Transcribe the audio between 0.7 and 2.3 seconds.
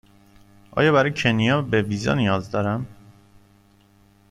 آیا برای کنیا به ویزا